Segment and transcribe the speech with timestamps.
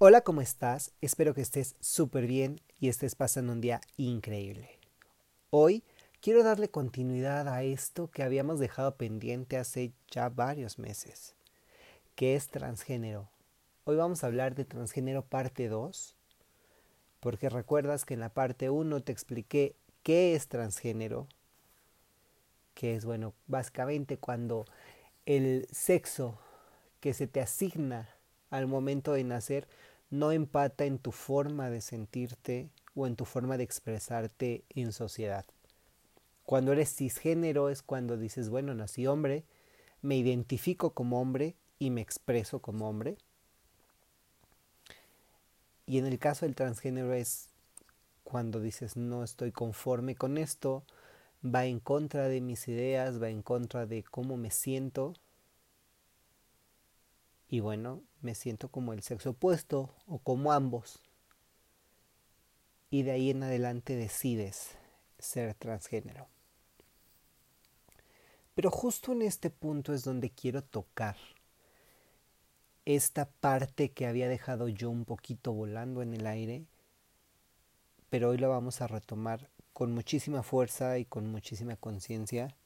[0.00, 0.92] Hola, ¿cómo estás?
[1.00, 4.78] Espero que estés súper bien y estés pasando un día increíble.
[5.50, 5.82] Hoy
[6.20, 11.34] quiero darle continuidad a esto que habíamos dejado pendiente hace ya varios meses,
[12.14, 13.28] que es transgénero.
[13.82, 16.14] Hoy vamos a hablar de transgénero parte 2,
[17.18, 19.74] porque recuerdas que en la parte 1 te expliqué
[20.04, 21.26] qué es transgénero,
[22.74, 24.64] que es, bueno, básicamente cuando
[25.26, 26.38] el sexo
[27.00, 28.08] que se te asigna
[28.50, 29.68] al momento de nacer
[30.10, 35.44] no empata en tu forma de sentirte o en tu forma de expresarte en sociedad.
[36.44, 39.44] Cuando eres cisgénero es cuando dices, bueno, nací hombre,
[40.00, 43.18] me identifico como hombre y me expreso como hombre.
[45.86, 47.48] Y en el caso del transgénero es
[48.24, 50.84] cuando dices, no estoy conforme con esto,
[51.44, 55.14] va en contra de mis ideas, va en contra de cómo me siento
[57.48, 61.00] y bueno, me siento como el sexo opuesto o como ambos.
[62.90, 64.70] Y de ahí en adelante decides
[65.18, 66.26] ser transgénero.
[68.54, 71.16] Pero justo en este punto es donde quiero tocar
[72.86, 76.64] esta parte que había dejado yo un poquito volando en el aire,
[78.08, 82.56] pero hoy la vamos a retomar con muchísima fuerza y con muchísima conciencia.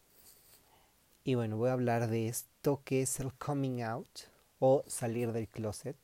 [1.25, 4.32] Y bueno, voy a hablar de esto que es el coming out
[4.65, 5.97] o salir del closet.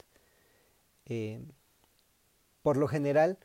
[1.06, 1.40] Eh,
[2.62, 3.38] por lo general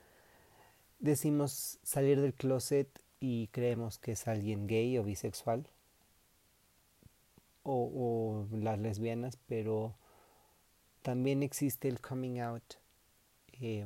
[0.98, 2.90] decimos salir del closet
[3.20, 5.68] y creemos que es alguien gay o bisexual
[7.62, 9.94] o, las lesbianas, pero
[11.04, 12.64] también existe el coming out
[13.62, 13.86] eh,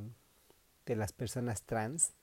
[0.86, 2.14] de las personas trans.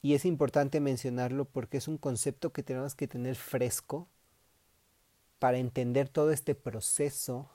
[0.00, 4.08] Y es importante mencionarlo porque es un concepto que tenemos que tener fresco
[5.38, 7.50] para entender todo este proceso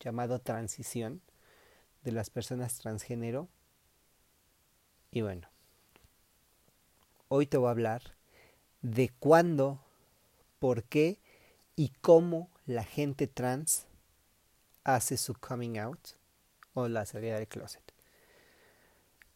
[0.00, 1.22] llamado transición
[2.02, 3.48] de las personas transgénero.
[5.10, 5.48] Y bueno,
[7.28, 8.02] hoy te voy a hablar
[8.82, 9.80] de cuándo,
[10.58, 11.18] por qué
[11.76, 13.86] y cómo la gente trans
[14.84, 16.00] hace su coming out
[16.74, 17.82] o la salida del closet.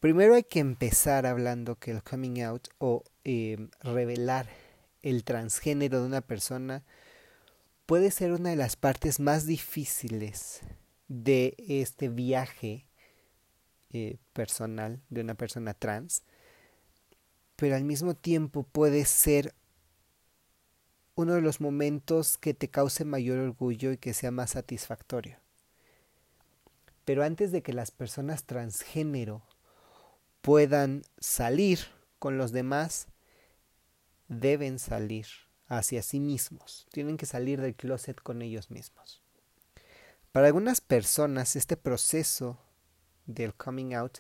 [0.01, 4.49] Primero hay que empezar hablando que el coming out o eh, revelar
[5.03, 6.83] el transgénero de una persona
[7.87, 10.61] puede ser una de las partes más difíciles
[11.09, 12.87] de este viaje
[13.93, 16.23] eh, personal de una persona trans,
[17.57, 19.55] pero al mismo tiempo puede ser
[21.15, 25.39] uno de los momentos que te cause mayor orgullo y que sea más satisfactorio.
[27.05, 29.43] Pero antes de que las personas transgénero
[30.41, 31.81] puedan salir
[32.19, 33.07] con los demás,
[34.29, 35.27] deben salir
[35.69, 39.23] hacia sí mismos, tienen que salir del closet con ellos mismos.
[40.33, 42.59] Para algunas personas este proceso
[43.27, 44.19] del coming out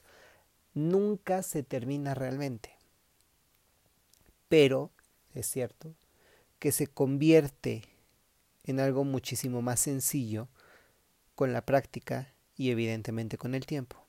[0.72, 2.76] nunca se termina realmente,
[4.48, 4.90] pero
[5.34, 5.94] es cierto
[6.58, 7.82] que se convierte
[8.64, 10.48] en algo muchísimo más sencillo
[11.34, 14.04] con la práctica y evidentemente con el tiempo.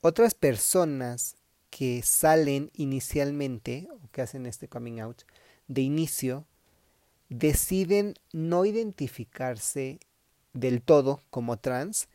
[0.00, 1.36] Otras personas
[1.68, 5.22] que salen inicialmente o que hacen este coming out
[5.70, 6.46] de inicio
[7.28, 10.00] deciden no identificarse
[10.52, 12.08] del todo como trans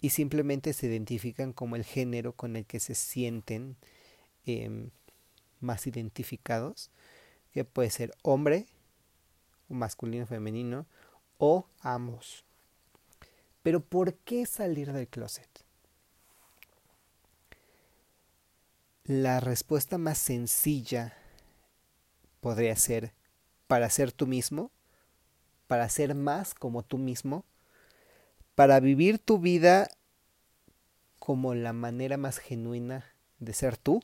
[0.00, 3.76] y simplemente se identifican como el género con el que se sienten
[4.46, 4.88] em,
[5.60, 6.90] más identificados,
[7.52, 8.66] que puede ser hombre,
[9.68, 10.86] masculino, femenino,
[11.36, 12.46] o ambos.
[13.62, 15.48] Pero ¿por qué salir del closet?
[19.04, 21.18] La respuesta más sencilla
[22.44, 23.14] podría ser
[23.68, 24.70] para ser tú mismo,
[25.66, 27.46] para ser más como tú mismo,
[28.54, 29.88] para vivir tu vida
[31.18, 33.06] como la manera más genuina
[33.38, 34.02] de ser tú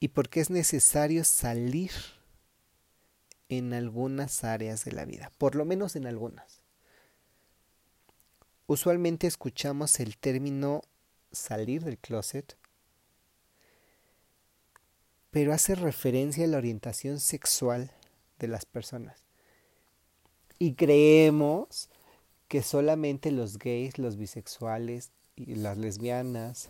[0.00, 1.90] y porque es necesario salir
[3.50, 6.62] en algunas áreas de la vida, por lo menos en algunas.
[8.66, 10.80] Usualmente escuchamos el término
[11.30, 12.56] salir del closet
[15.32, 17.90] pero hace referencia a la orientación sexual
[18.38, 19.24] de las personas.
[20.58, 21.88] Y creemos
[22.48, 26.68] que solamente los gays, los bisexuales, y las lesbianas,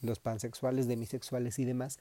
[0.00, 2.00] los pansexuales, demisexuales y demás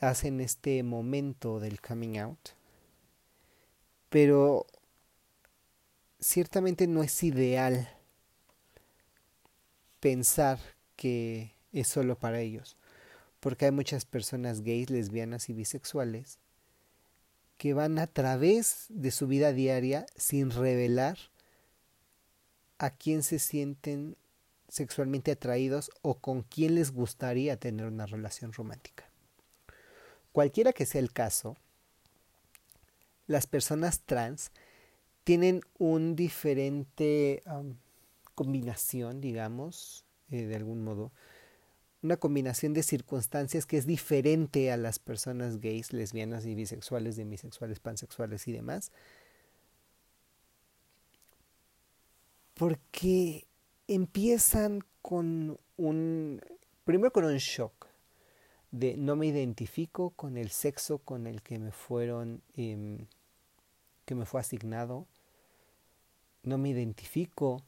[0.00, 2.50] hacen este momento del coming out.
[4.08, 4.66] Pero
[6.18, 7.88] ciertamente no es ideal
[10.00, 10.58] pensar
[10.96, 12.76] que es solo para ellos
[13.42, 16.38] porque hay muchas personas gays, lesbianas y bisexuales
[17.58, 21.18] que van a través de su vida diaria sin revelar
[22.78, 24.16] a quién se sienten
[24.68, 29.10] sexualmente atraídos o con quién les gustaría tener una relación romántica.
[30.30, 31.56] Cualquiera que sea el caso,
[33.26, 34.52] las personas trans
[35.24, 37.42] tienen un diferente
[38.36, 41.10] combinación, digamos, eh, de algún modo,
[42.02, 47.78] una combinación de circunstancias que es diferente a las personas gays, lesbianas y bisexuales, demisexuales,
[47.78, 48.90] pansexuales y demás.
[52.54, 53.46] Porque
[53.86, 56.40] empiezan con un,
[56.84, 57.86] primero con un shock
[58.72, 63.06] de no me identifico con el sexo con el que me fueron, em,
[64.06, 65.06] que me fue asignado,
[66.42, 67.62] no me identifico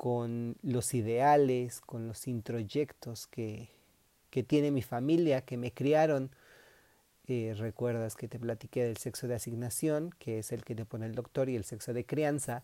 [0.00, 3.68] con los ideales, con los introyectos que,
[4.30, 6.30] que tiene mi familia, que me criaron.
[7.26, 11.04] Eh, recuerdas que te platiqué del sexo de asignación, que es el que te pone
[11.04, 12.62] el doctor, y el sexo de crianza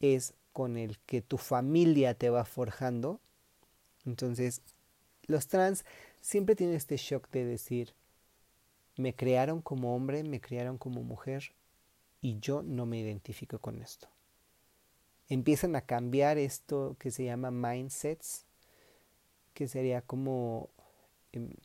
[0.00, 3.20] es con el que tu familia te va forjando.
[4.04, 4.60] Entonces,
[5.28, 5.84] los trans
[6.20, 7.94] siempre tienen este shock de decir,
[8.96, 11.52] me crearon como hombre, me crearon como mujer,
[12.20, 14.13] y yo no me identifico con esto
[15.28, 18.46] empiezan a cambiar esto que se llama mindsets,
[19.54, 20.70] que sería como
[21.32, 21.56] en, em,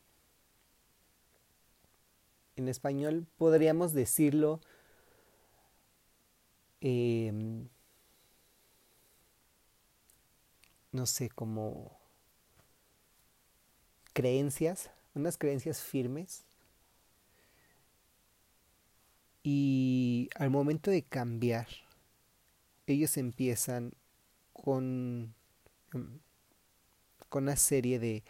[2.57, 4.59] en español podríamos decirlo
[6.81, 7.69] em,
[10.91, 11.97] no sé, como
[14.13, 16.45] creencias, unas creencias firmes.
[19.43, 21.67] Y al momento de cambiar
[22.93, 23.93] ellos empiezan
[24.53, 25.33] con,
[25.93, 26.19] em,
[27.29, 28.23] con una serie de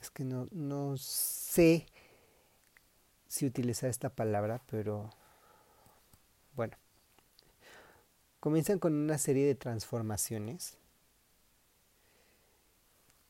[0.00, 1.86] es que no, no sé
[3.28, 5.10] si utilizar esta palabra, pero
[6.56, 6.76] bueno,
[8.40, 10.76] comienzan con una serie de transformaciones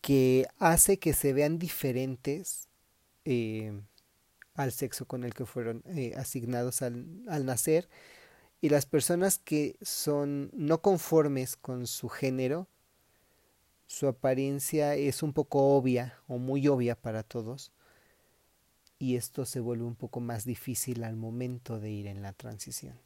[0.00, 2.68] que hace que se vean diferentes
[3.24, 3.78] eh,
[4.62, 7.88] al sexo con el que fueron eh, asignados al, al nacer
[8.60, 12.68] y las personas que son no conformes con su género,
[13.86, 17.72] su apariencia es un poco obvia o muy obvia para todos
[18.98, 23.00] y esto se vuelve un poco más difícil al momento de ir en la transición.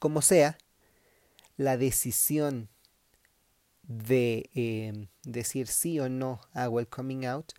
[0.00, 0.58] Como sea,
[1.56, 2.68] la decisión
[3.84, 7.52] de eh, decir sí o no hago el coming out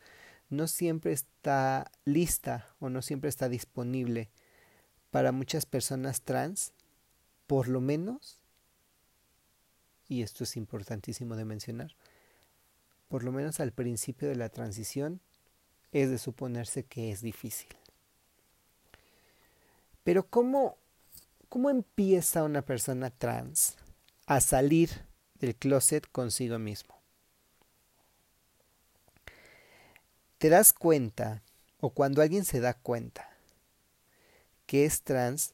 [0.50, 4.30] no siempre está lista o no siempre está disponible
[5.10, 6.74] para muchas personas trans,
[7.48, 8.42] por lo menos,
[10.10, 11.96] y esto es importantísimo de mencionar,
[13.08, 15.22] por lo menos al principio de la transición
[15.94, 17.70] es de suponerse que es difícil.
[20.04, 20.76] Pero ¿cómo,
[21.48, 23.78] cómo empieza una persona trans
[24.26, 24.90] a salir
[25.36, 26.99] del closet consigo mismo?
[30.40, 31.44] Te das cuenta,
[31.80, 33.30] o cuando alguien se da cuenta
[34.66, 35.54] que es trans,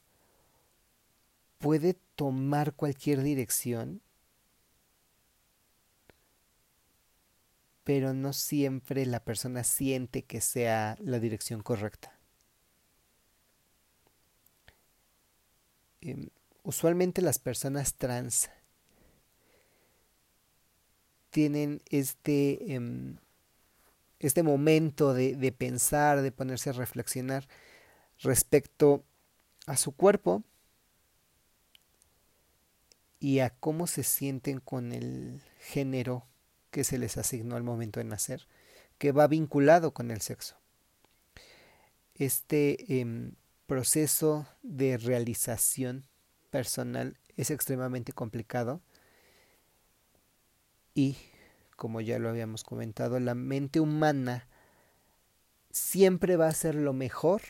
[1.58, 4.00] puede tomar cualquier dirección,
[7.82, 12.12] pero no siempre la persona siente que sea la dirección correcta.
[16.00, 16.28] Em,
[16.62, 18.50] usualmente las personas trans
[21.30, 23.16] tienen este em,
[24.26, 27.48] este momento de, pensar, de ponerse a reflexionar
[28.20, 29.04] respecto
[29.66, 30.42] a su cuerpo
[33.18, 36.26] y a cómo se sienten con el género
[36.70, 38.46] que se les asignó al momento de nacer,
[38.98, 40.56] que va vinculado con el sexo.
[42.14, 43.32] Este em,
[43.66, 46.06] proceso de realización
[46.50, 48.80] personal es extremadamente complicado
[50.94, 51.16] y
[51.76, 54.48] como ya lo habíamos comentado, la mente humana
[55.70, 57.42] siempre va a ser lo mejor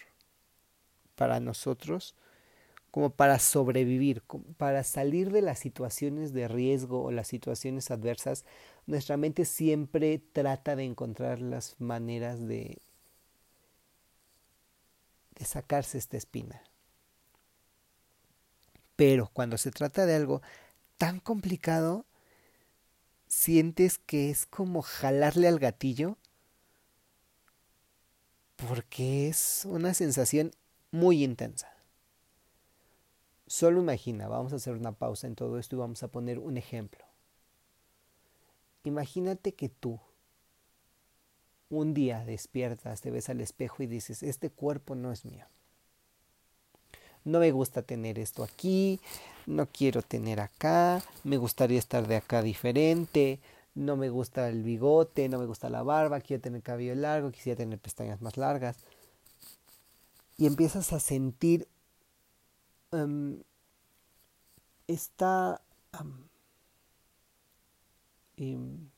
[1.14, 2.14] para nosotros
[2.96, 4.22] como para sobrevivir,
[4.56, 8.46] para salir de las situaciones de riesgo o las situaciones adversas,
[8.86, 12.78] nuestra mente siempre trata de encontrar las maneras de,
[15.34, 16.62] de sacarse esta espina.
[18.96, 20.40] Pero cuando se trata de algo
[20.96, 22.06] tan complicado,
[23.26, 26.16] sientes que es como jalarle al gatillo
[28.56, 30.52] porque es una sensación
[30.90, 31.68] muy intensa.
[33.46, 36.56] Solo imagina, vamos a hacer una pausa en todo esto y vamos a poner un
[36.56, 37.04] ejemplo.
[38.84, 40.00] Imagínate que tú
[41.68, 45.46] un día despiertas, te ves al espejo y dices, este cuerpo no es mío.
[47.26, 49.00] No me gusta tener esto aquí,
[49.46, 53.40] no quiero tener acá, me gustaría estar de acá diferente,
[53.74, 57.58] no me gusta el bigote, no me gusta la barba, quiero tener cabello largo, quisiera
[57.58, 58.76] tener pestañas más largas.
[60.38, 61.66] Y empiezas a sentir
[62.92, 63.40] um,
[64.86, 65.60] esta...
[68.38, 68.90] Em,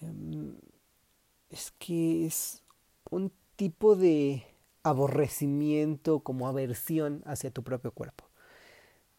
[0.00, 0.56] em,
[1.50, 2.62] es que es
[3.10, 4.55] un tipo de
[4.86, 8.24] aborrecimiento, como aversión hacia tu propio cuerpo.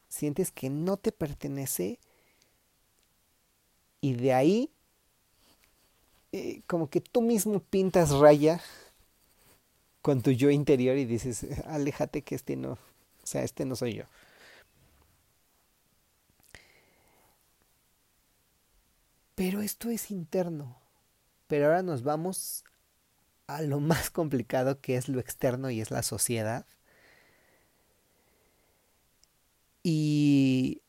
[0.07, 1.99] Sientes que no te pertenece
[3.99, 4.71] y de ahí
[6.31, 8.61] eh, como que tú mismo pintas raya
[10.01, 12.77] con tu yo interior y dices, aléjate que este no, o
[13.25, 14.03] sea, este no soy yo.
[19.35, 20.77] Pero esto es interno.
[21.47, 22.63] Pero ahora nos vamos
[23.47, 26.65] a lo más complicado que es lo externo y es la sociedad.
[29.83, 30.81] Y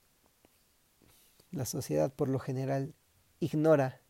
[1.52, 2.94] la sociedad por lo general
[3.40, 4.00] ignora.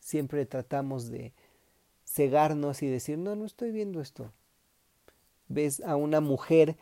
[0.00, 1.32] Siempre tratamos de
[2.04, 4.32] cegarnos y decir, no, no estoy viendo esto.
[5.46, 6.76] Ves a una mujer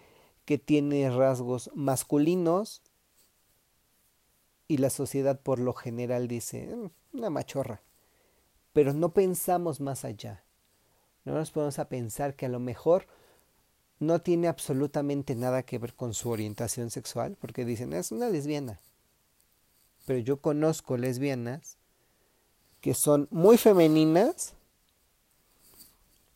[0.45, 2.83] que tiene rasgos masculinos
[4.69, 7.83] y la sociedad por lo general dice, mm, una machorra.
[8.73, 10.46] Pero no pensamos más allá.
[11.26, 13.06] No nos podemos a pensar que a lo mejor
[13.99, 18.78] no tiene absolutamente nada que ver con su orientación sexual, porque dicen, es una lesbiana.
[20.06, 21.78] Pero yo conozco lesbianas
[22.80, 24.54] que son muy femeninas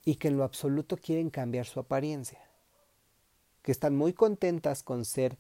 [0.05, 2.41] y que en lo absoluto quieren cambiar su apariencia.
[3.63, 5.39] Que están muy contentas con ser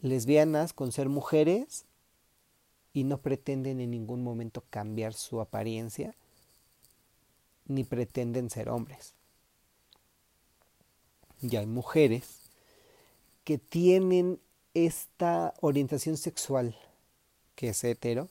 [0.00, 1.84] lesbianas, con ser mujeres
[2.94, 6.14] y no pretenden en ningún momento cambiar su apariencia
[7.66, 9.14] ni pretenden ser hombres.
[11.40, 12.42] Y hay mujeres
[13.44, 14.38] que tienen
[14.74, 16.76] esta orientación sexual
[17.54, 18.28] que es hetero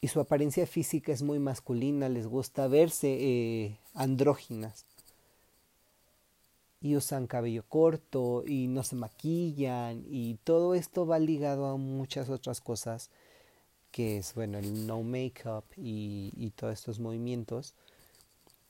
[0.00, 4.84] y su apariencia física es muy masculina, les gusta verse eh, andróginas
[6.82, 12.28] y usan cabello corto y no se maquillan y todo esto va ligado a muchas
[12.28, 13.10] otras cosas
[13.94, 17.74] que es bueno el no makeup y, y todos estos movimientos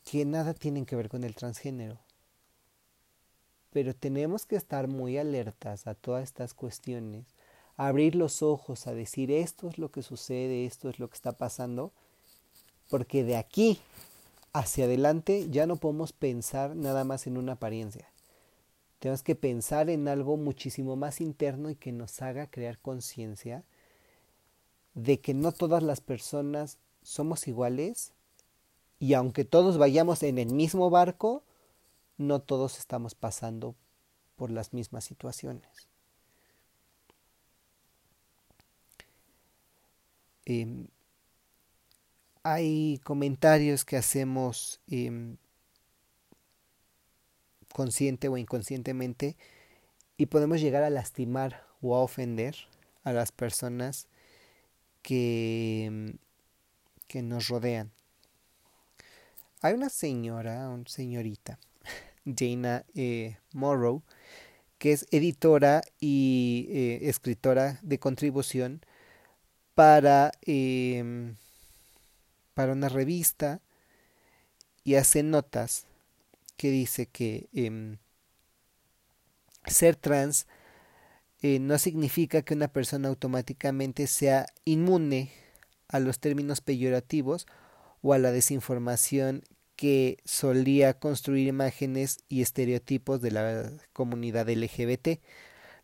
[0.04, 1.98] que nada tienen que ver con el transgénero
[3.72, 7.24] pero tenemos que estar muy alertas a todas estas cuestiones
[7.76, 11.32] abrir los ojos a decir esto es lo que sucede, esto es lo que está
[11.32, 11.92] pasando,
[12.88, 13.80] porque de aquí
[14.52, 18.08] hacia adelante ya no podemos pensar nada más en una apariencia.
[19.00, 23.64] Tenemos que pensar en algo muchísimo más interno y que nos haga crear conciencia
[24.94, 28.12] de que no todas las personas somos iguales
[28.98, 31.42] y aunque todos vayamos en el mismo barco,
[32.16, 33.74] no todos estamos pasando
[34.36, 35.88] por las mismas situaciones.
[40.46, 40.86] Em,
[42.42, 45.36] hay comentarios que hacemos em,
[47.72, 49.36] consciente o inconscientemente
[50.16, 52.56] y podemos llegar a lastimar o a ofender
[53.02, 54.06] a las personas
[55.04, 56.16] que,
[57.22, 57.92] nos rodean.
[59.60, 61.60] Hay una señora, una señorita,
[62.24, 64.02] Jaina eh, Morrow,
[64.78, 68.80] que es editora y eh, escritora de contribución
[69.76, 71.36] para, em,
[72.54, 73.60] para una revista
[74.82, 75.86] y hace notas
[76.56, 77.98] que dice que em,
[79.66, 80.46] ser trans
[81.46, 85.30] eh, no significa que una persona automáticamente sea inmune
[85.88, 87.46] a los términos peyorativos
[88.00, 89.42] o a la desinformación
[89.76, 95.20] que solía construir imágenes y estereotipos de la comunidad LGBT.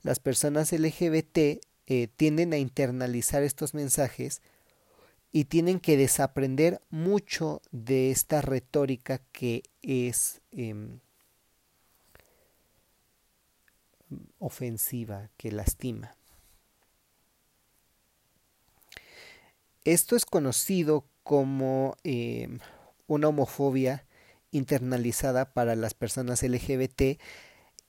[0.01, 4.41] Las personas LGBT eh, tienden a internalizar estos mensajes
[5.31, 11.01] y tienen que desaprender mucho de esta retórica que es em,
[14.41, 16.17] ofensiva, que lastima.
[19.85, 22.59] Esto es conocido como em,
[23.07, 24.05] una homofobia
[24.51, 27.21] internalizada para las personas LGBT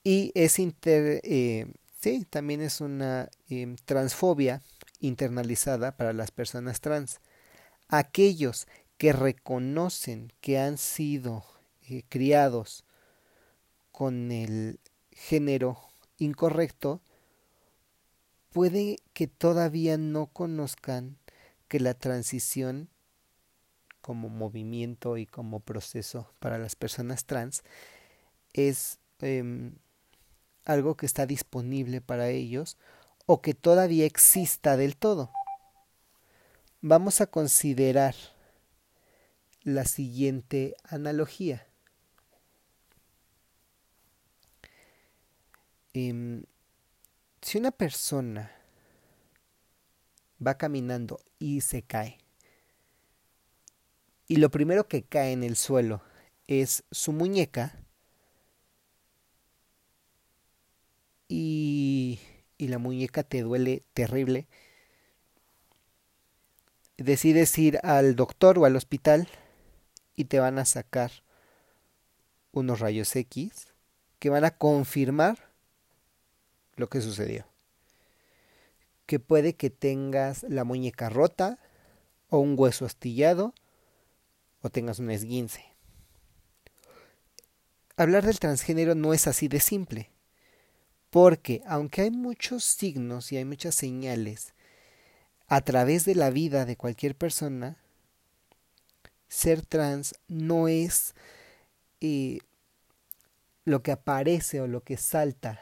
[0.04, 1.66] y es eh,
[2.02, 4.62] Sí, también es una em, transfobia
[5.00, 7.20] internalizada para las personas trans.
[7.88, 8.68] Aquellos
[8.98, 11.44] que reconocen que han sido
[11.90, 12.86] eh, criados
[13.92, 14.80] con el
[15.12, 15.91] género
[16.22, 17.02] incorrecto,
[18.52, 21.18] puede que todavía no conozcan
[21.68, 22.90] que la transición
[24.02, 27.64] como movimiento y como proceso para las personas trans
[28.54, 29.76] es em,
[30.66, 32.78] algo que está disponible para ellos
[33.26, 35.32] o que todavía exista del todo.
[36.82, 38.16] Vamos a considerar
[39.64, 41.68] la siguiente analogía.
[45.94, 46.44] Em,
[47.42, 48.52] si una persona
[50.46, 52.18] va caminando y se cae,
[54.28, 56.02] y lo primero que cae en el suelo
[56.48, 57.84] es su muñeca,
[61.28, 62.20] y,
[62.58, 64.48] y la muñeca te duele terrible,
[66.98, 69.28] decides ir al doctor o al hospital
[70.16, 71.12] y te van a sacar
[72.52, 73.68] unos rayos X
[74.20, 75.51] que van a confirmar
[76.76, 77.46] lo que sucedió.
[79.06, 81.60] Que puede que tengas la muñeca rota
[82.30, 83.54] o un hueso astillado
[84.62, 85.66] o tengas un esguince.
[87.98, 90.12] Hablar del transgénero no es así de simple,
[91.10, 94.54] porque aunque hay muchos signos y hay muchas señales
[95.48, 97.78] a través de la vida de cualquier persona,
[99.28, 101.14] ser trans no es
[102.00, 102.40] eh,
[103.66, 105.60] lo que aparece o lo que salta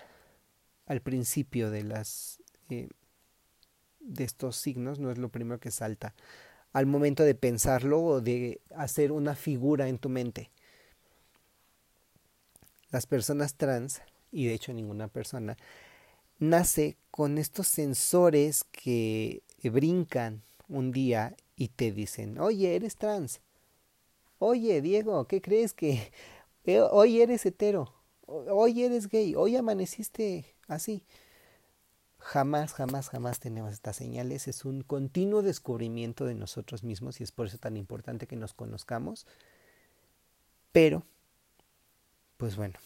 [0.90, 2.90] al principio de las eh,
[4.02, 6.14] de estos signos no es lo primero que salta
[6.74, 10.52] al momento de pensarlo o de hacer una figura en tu mente.
[12.92, 15.58] Las personas trans, y de hecho ninguna persona,
[16.38, 23.42] nace con estos sensores que brincan un día y te dicen, oye, eres trans.
[24.38, 26.12] Oye, Diego, ¿qué crees que
[26.66, 27.99] eh, hoy eres hetero?
[28.32, 31.04] Hoy eres gay, hoy amaneciste así.
[32.20, 34.48] Jamás, jamás, jamás tenemos estas señales.
[34.48, 38.54] Es un continuo descubrimiento de nosotros mismos y es por eso tan importante que nos
[38.54, 39.26] conozcamos.
[40.72, 41.04] Pero,
[42.38, 42.78] pues bueno,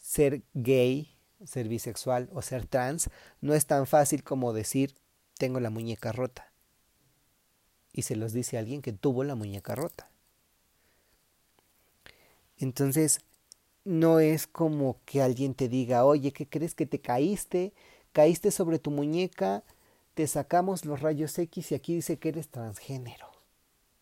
[0.00, 1.10] ser gay,
[1.44, 4.94] ser bisexual o ser trans no es tan fácil como decir
[5.38, 6.52] tengo la muñeca rota.
[7.92, 10.08] Y se los dice alguien que tuvo la muñeca rota.
[12.56, 13.20] Entonces,
[13.84, 17.72] no es como que alguien te diga, oye, ¿qué crees que te caíste?
[18.12, 19.62] Caíste sobre tu muñeca,
[20.14, 23.30] te sacamos los rayos X y aquí dice que eres transgénero.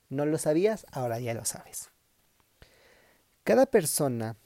[0.08, 0.86] ¿No lo sabías?
[0.92, 1.90] Ahora ya lo sabes.
[3.44, 4.36] Cada persona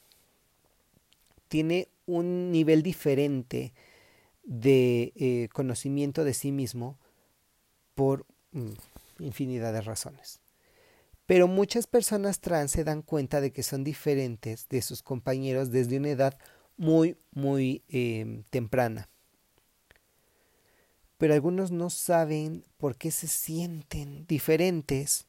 [1.49, 3.72] tiene un nivel diferente
[4.44, 6.96] de eh, conocimiento de sí mismo
[7.94, 8.72] por mm,
[9.18, 10.40] infinidad de razones.
[11.27, 15.99] Pero muchas personas trans se dan cuenta de que son diferentes de sus compañeros desde
[15.99, 16.39] una edad
[16.77, 19.09] muy, muy em, temprana.
[21.19, 25.27] Pero algunos no saben por qué se sienten diferentes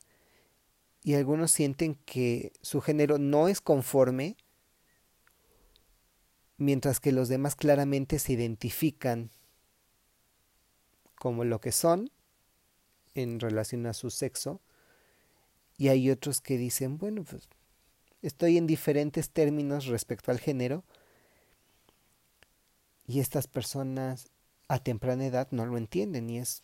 [1.03, 4.35] y algunos sienten que su género no es conforme,
[6.57, 9.31] mientras que los demás claramente se identifican
[11.15, 12.11] como lo que son
[13.15, 14.61] en relación a su sexo
[15.77, 17.47] y hay otros que dicen, bueno, pues
[18.21, 20.83] estoy en diferentes términos respecto al género
[23.07, 24.27] y estas personas
[24.67, 26.63] a temprana edad no lo entienden y es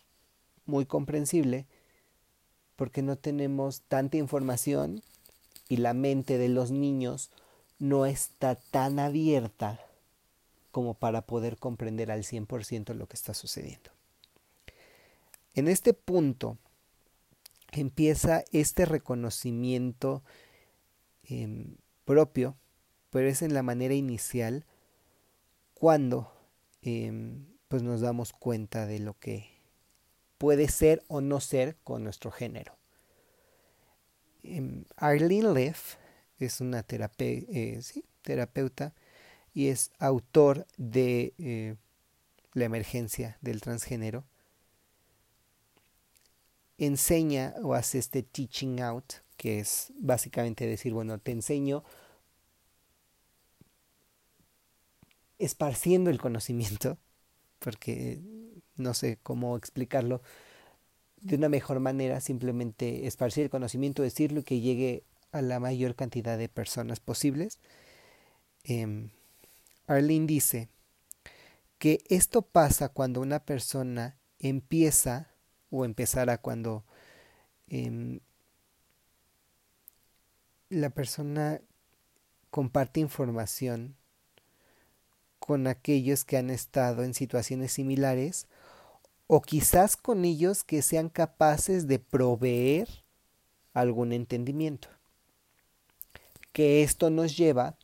[0.66, 1.66] muy comprensible
[2.76, 5.02] porque no tenemos tanta información
[5.68, 7.30] y la mente de los niños
[7.78, 9.80] no está tan abierta
[10.70, 13.90] como para poder comprender al 100% lo que está sucediendo.
[15.54, 16.58] En este punto,
[17.80, 20.22] empieza este reconocimiento
[21.24, 22.56] em, propio,
[23.10, 24.66] pero es en la manera inicial
[25.74, 26.32] cuando
[26.82, 29.50] em, pues nos damos cuenta de lo que
[30.38, 32.76] puede ser o no ser con nuestro género.
[34.42, 35.96] Em, Arlene Leff
[36.38, 37.80] es una eh,
[38.22, 38.94] terapeuta
[39.54, 41.76] y es autor de eh,
[42.52, 44.24] La emergencia del transgénero
[46.78, 51.84] enseña o hace este teaching out, que es básicamente decir, bueno, te enseño
[55.38, 56.98] esparciendo el conocimiento,
[57.58, 58.20] porque
[58.76, 60.22] no sé cómo explicarlo
[61.20, 65.94] de una mejor manera, simplemente esparcir el conocimiento, decirlo y que llegue a la mayor
[65.94, 67.58] cantidad de personas posibles.
[68.64, 69.10] Eh,
[69.86, 70.68] Arlene dice
[71.78, 75.33] que esto pasa cuando una persona empieza
[75.74, 76.84] o empezara cuando
[77.68, 78.20] em,
[80.68, 81.60] la persona
[82.50, 83.96] comparte información
[85.40, 88.46] con aquellos que han estado en situaciones similares
[89.26, 92.88] o quizás con ellos que sean capaces de proveer
[93.72, 94.88] algún entendimiento.
[96.52, 97.76] Que esto nos lleva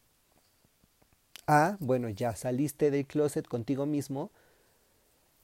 [1.46, 4.30] a, bueno, ya saliste del closet contigo mismo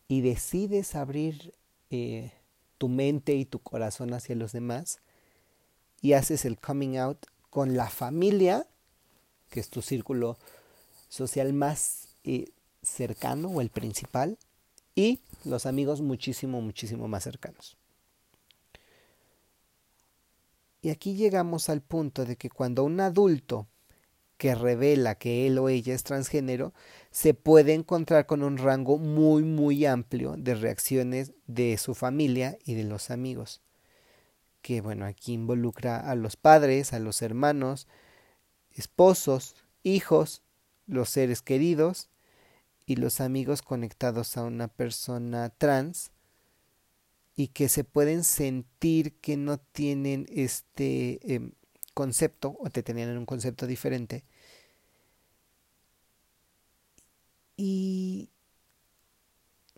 [0.06, 1.52] y decides abrir
[1.90, 2.32] eh,
[2.78, 5.00] tu mente y tu corazón hacia los demás
[6.00, 8.66] y haces el coming out con la familia,
[9.50, 10.38] que es tu círculo
[11.08, 12.50] social más eh,
[12.82, 14.38] cercano o el principal,
[14.94, 17.76] y los amigos muchísimo, muchísimo más cercanos.
[20.82, 23.66] Y aquí llegamos al punto de que cuando un adulto
[24.37, 26.75] que revela que él o ella es transgénero,
[27.11, 32.75] se puede encontrar con un rango muy, muy amplio de reacciones de su familia y
[32.75, 33.62] de los amigos.
[34.61, 37.88] Que bueno, aquí involucra a los padres, a los hermanos,
[38.72, 40.42] esposos, hijos,
[40.87, 42.11] los seres queridos
[42.85, 46.11] y los amigos conectados a una persona trans
[47.35, 51.53] y que se pueden sentir que no tienen este em,
[51.96, 54.22] concepto o te tenían un concepto diferente.
[57.56, 58.28] Y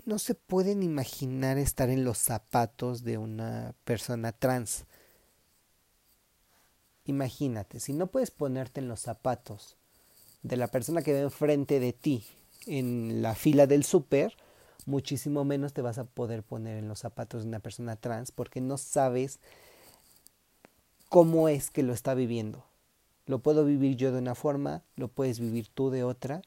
[0.04, 4.84] no se pueden imaginar estar en los zapatos de una persona trans.
[7.04, 9.76] Imagínate, si no puedes ponerte en los zapatos
[10.42, 12.24] de la persona que ve enfrente de ti
[12.66, 14.34] en la fila del súper,
[14.86, 18.60] muchísimo menos te vas a poder poner en los zapatos de una persona trans porque
[18.60, 19.38] no sabes
[21.08, 22.64] cómo es que lo está viviendo.
[23.26, 26.42] Lo puedo vivir yo de una forma, lo puedes vivir tú de otra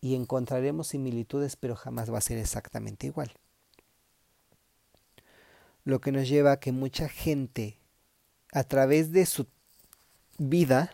[0.00, 3.32] y encontraremos similitudes, pero jamás va a ser exactamente igual.
[5.84, 7.78] Lo que nos lleva a que mucha gente,
[8.52, 9.46] a través de su
[10.38, 10.90] vida,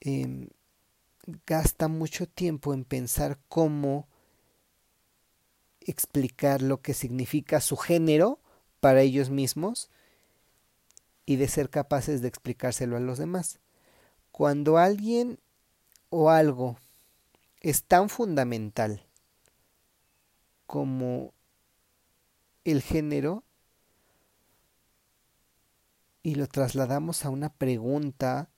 [0.00, 0.48] em,
[1.46, 4.08] gasta mucho tiempo en pensar cómo
[5.80, 8.38] explicar lo que significa su género
[8.80, 9.90] para ellos mismos
[11.30, 13.60] y de ser capaces de explicárselo a los demás.
[14.32, 15.38] Cuando alguien
[16.08, 16.76] o algo
[17.60, 19.06] es tan fundamental
[20.66, 21.32] como
[22.64, 23.44] el género
[26.24, 28.50] y lo trasladamos a una pregunta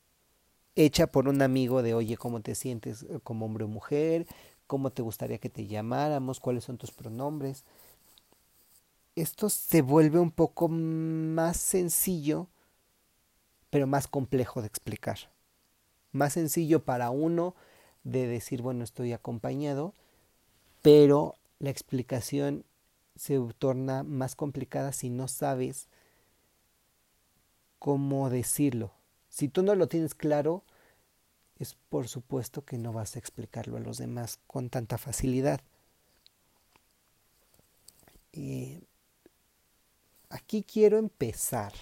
[0.75, 4.27] hecha por un amigo de, oye, ¿cómo te sientes como hombre o mujer?
[4.67, 6.41] ¿Cómo te gustaría que te llamáramos?
[6.41, 7.67] ¿Cuáles son tus pronombres?
[9.15, 12.49] Esto se vuelve un poco más sencillo
[13.73, 15.31] pero más complejo de explicar.
[16.13, 17.55] Más sencillo para uno
[18.05, 19.95] de decir, bueno, estoy acompañado,
[20.83, 22.67] pero la explicación
[23.17, 25.89] se torna más complicada si no sabes
[27.79, 28.93] cómo decirlo.
[29.31, 30.65] Si tú no lo tienes claro,
[31.59, 35.63] es por supuesto que no vas a explicarlo a los demás con tanta facilidad.
[38.35, 38.83] Eh,
[40.29, 41.73] aquí quiero empezar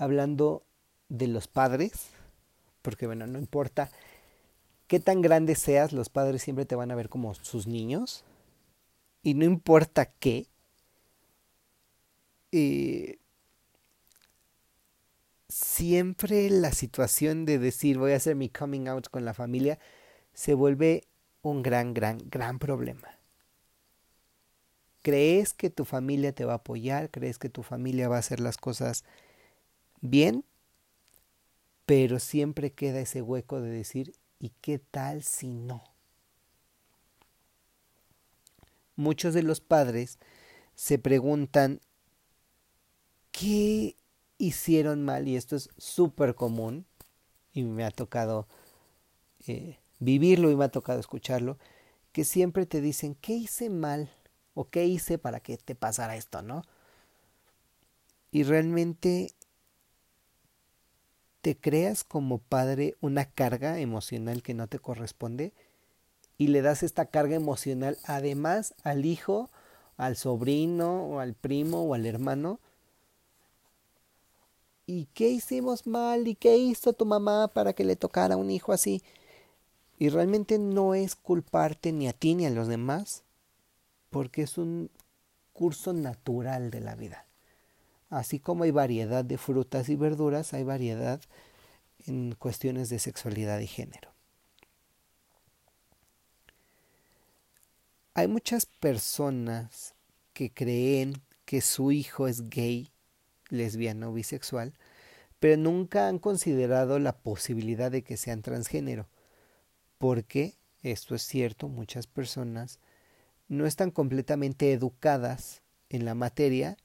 [0.00, 0.64] hablando
[1.10, 2.08] de los padres,
[2.82, 3.90] porque bueno, no importa
[4.86, 8.24] qué tan grande seas, los padres siempre te van a ver como sus niños,
[9.22, 10.46] y no importa qué,
[12.50, 13.18] eh,
[15.48, 19.78] siempre la situación de decir voy a hacer mi coming out con la familia
[20.32, 21.04] se vuelve
[21.42, 23.18] un gran, gran, gran problema.
[25.02, 27.10] ¿Crees que tu familia te va a apoyar?
[27.10, 29.04] ¿Crees que tu familia va a hacer las cosas
[30.00, 30.44] bien,
[31.86, 35.82] pero siempre queda ese hueco de decir, ¿y qué tal si no?
[38.96, 40.18] Muchos de los padres
[40.74, 41.80] se preguntan,
[43.32, 43.96] ¿qué
[44.38, 45.26] hicieron mal?
[45.28, 46.86] Y esto es súper común,
[47.52, 48.46] y me ha tocado
[49.46, 51.58] eh, vivirlo y me ha tocado escucharlo,
[52.12, 54.10] que siempre te dicen, ¿qué hice mal?
[54.54, 56.62] ¿O qué hice para que te pasara esto, no?
[58.32, 59.34] Y realmente
[61.40, 65.52] te creas como padre una carga emocional que no te corresponde
[66.36, 69.50] y le das esta carga emocional además al hijo,
[69.96, 72.60] al sobrino o al primo o al hermano.
[74.86, 76.26] ¿Y qué hicimos mal?
[76.26, 79.02] ¿Y qué hizo tu mamá para que le tocara un hijo así?
[79.98, 83.22] Y realmente no es culparte ni a ti ni a los demás,
[84.08, 84.90] porque es un
[85.52, 87.26] curso natural de la vida.
[88.10, 91.20] Así como hay variedad de frutas y verduras, hay variedad
[92.06, 94.10] en cuestiones de sexualidad y género.
[98.14, 99.94] Hay muchas personas
[100.32, 102.90] que creen que su hijo es gay,
[103.48, 104.74] lesbiano o bisexual,
[105.38, 109.08] pero nunca han considerado la posibilidad de que sean transgénero.
[109.98, 112.80] Porque, esto es cierto, muchas personas
[113.48, 116.76] no están completamente educadas en la materia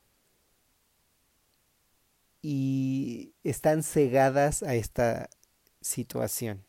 [2.47, 5.31] y están cegadas a esta
[5.81, 6.63] situación.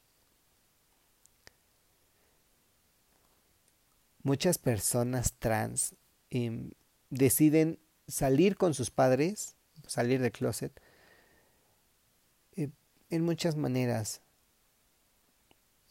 [4.23, 5.95] Muchas personas trans
[6.31, 6.71] em,
[7.11, 10.81] deciden salir con sus padres, salir del closet,
[12.57, 12.71] eh,
[13.11, 14.23] en muchas maneras.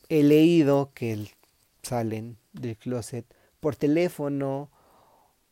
[0.09, 1.29] He leído que
[1.83, 3.27] salen del closet
[3.59, 4.71] por teléfono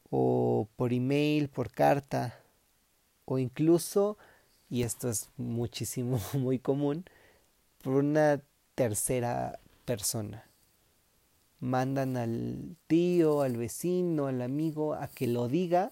[0.09, 2.42] o por email, por carta
[3.25, 4.17] o incluso,
[4.69, 7.05] y esto es muchísimo, muy común,
[7.81, 8.41] por una
[8.75, 10.45] tercera persona.
[11.59, 15.91] Mandan al tío, al vecino, al amigo a que lo diga,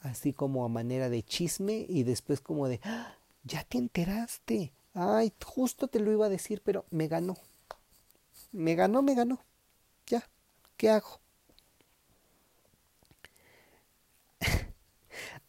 [0.00, 3.14] así como a manera de chisme y después como de, ¡Ah!
[3.44, 4.72] ya te enteraste.
[4.94, 7.36] Ay, justo te lo iba a decir, pero me ganó.
[8.52, 9.40] Me ganó, me ganó.
[10.06, 10.28] Ya,
[10.76, 11.21] ¿qué hago?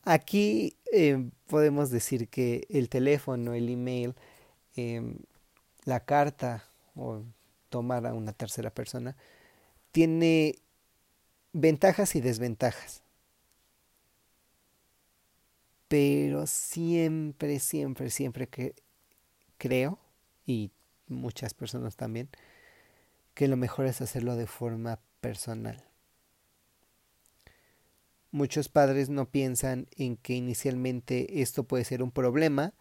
[0.05, 4.15] Aquí em, podemos decir que el teléfono, el email,
[4.75, 5.17] em,
[5.85, 7.21] la carta o
[7.69, 9.15] tomar a una tercera persona
[9.91, 10.55] tiene
[11.53, 13.01] ventajas y desventajas.
[15.87, 18.75] Pero siempre, siempre, siempre que
[19.57, 19.99] creo,
[20.45, 20.71] y
[21.07, 22.29] muchas personas también,
[23.33, 25.83] que lo mejor es hacerlo de forma personal.
[28.33, 32.73] Muchos padres no piensan en que inicialmente esto puede ser un problema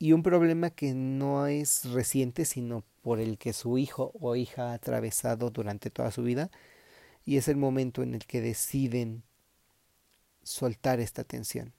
[0.00, 4.70] y un problema que no es reciente sino por el que su hijo o hija
[4.70, 6.50] ha atravesado durante toda su vida
[7.24, 9.22] y es el momento en el que deciden
[10.42, 11.74] soltar esta tensión.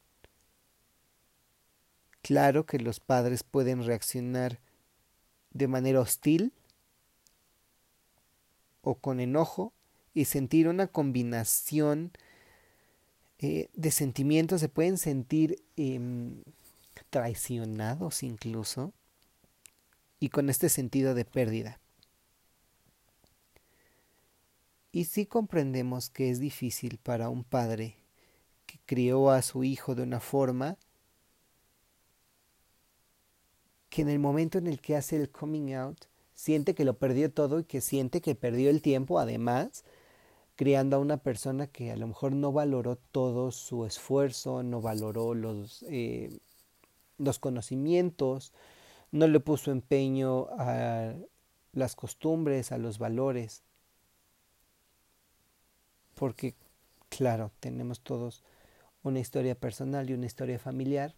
[2.22, 4.62] Claro que los padres pueden reaccionar
[5.52, 6.54] de manera hostil
[8.82, 9.74] o con enojo
[10.14, 12.12] y sentir una combinación
[13.40, 16.44] eh, de sentimientos, se pueden sentir em,
[17.10, 18.94] traicionados incluso
[20.20, 21.80] y con este sentido de pérdida.
[24.92, 27.98] Y sí comprendemos que es difícil para un padre
[28.66, 30.78] que crió a su hijo de una forma
[33.90, 37.32] que en el momento en el que hace el coming out siente que lo perdió
[37.32, 39.84] todo y que siente que perdió el tiempo además
[40.56, 45.34] criando a una persona que a lo mejor no valoró todo su esfuerzo, no valoró
[45.34, 46.40] los, eh,
[47.18, 48.54] los conocimientos,
[49.12, 51.14] no le puso empeño a
[51.72, 53.64] las costumbres, a los valores.
[56.16, 56.56] Porque,
[57.10, 58.44] claro, tenemos todos
[59.02, 61.16] una historia personal y una historia familiar.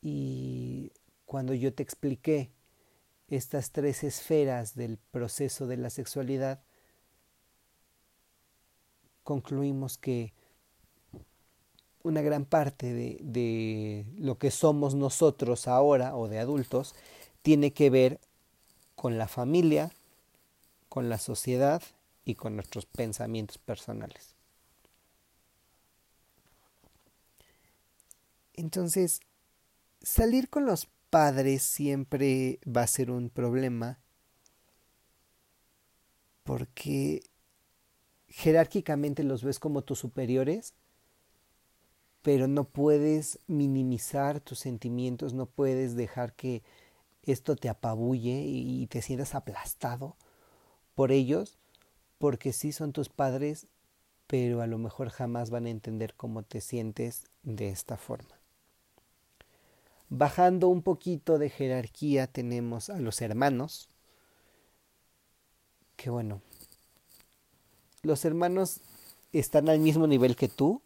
[0.00, 0.92] Y
[1.26, 2.50] cuando yo te expliqué
[3.28, 6.62] estas tres esferas del proceso de la sexualidad,
[9.28, 10.32] concluimos que
[12.02, 16.94] una gran parte de, lo que somos nosotros ahora o de adultos
[17.42, 18.20] tiene que ver
[18.94, 19.92] con la familia,
[20.88, 21.82] con la sociedad
[22.24, 24.34] y con nuestros pensamientos personales.
[28.54, 29.20] Entonces,
[30.00, 33.98] salir con los padres siempre va a ser un problema
[36.44, 37.20] porque
[38.38, 40.72] jerárquicamente los ves como tus superiores,
[42.22, 46.62] pero no puedes minimizar tus sentimientos, no puedes dejar que
[47.24, 50.14] esto te apabulle y te sientas aplastado
[50.94, 51.58] por ellos,
[52.18, 53.66] porque sí son tus padres,
[54.28, 58.38] pero a lo mejor jamás van a entender cómo te sientes de esta forma.
[60.10, 63.88] Bajando un poquito de jerarquía tenemos a los hermanos,
[65.96, 66.40] que bueno,
[68.02, 68.80] los hermanos
[69.32, 70.82] están al mismo nivel que tú,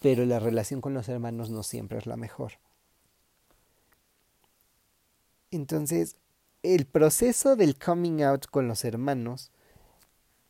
[0.00, 2.52] pero la relación con los hermanos no siempre es la mejor.
[5.50, 6.16] Entonces,
[6.62, 9.52] el proceso del coming out con los hermanos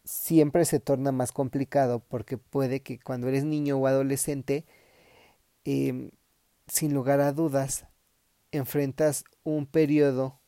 [0.04, 4.64] siempre se torna más complicado porque puede que cuando eres niño o adolescente,
[5.64, 6.10] em,
[6.66, 7.86] sin lugar a dudas,
[8.52, 10.40] enfrentas un periodo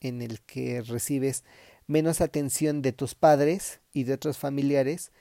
[0.00, 1.44] en el que recibes
[1.86, 5.12] menos atención de tus padres y de otros familiares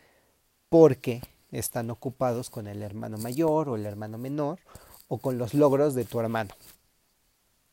[0.70, 4.60] porque están ocupados con el hermano mayor o el hermano menor
[5.08, 6.54] o con los logros de tu hermano,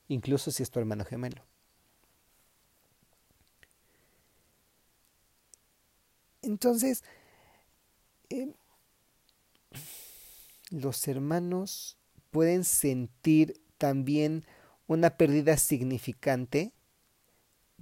[0.09, 1.43] incluso si es tu hermano gemelo.
[6.43, 7.05] Entonces,
[8.29, 8.53] em,
[10.71, 11.97] los hermanos
[12.31, 14.45] pueden sentir también
[14.87, 16.73] una pérdida significante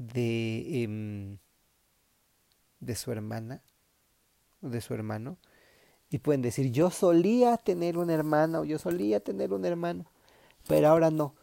[0.01, 1.39] de, em,
[2.81, 3.63] de su hermana
[4.63, 5.37] o de su hermano
[6.09, 10.11] y pueden decir yo solía tener una hermana o yo solía tener un hermano
[10.67, 11.35] pero ahora no.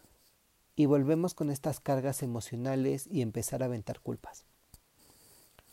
[0.75, 4.45] Y volvemos con estas cargas emocionales y empezar a aventar culpas.